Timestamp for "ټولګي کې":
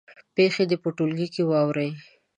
0.97-1.43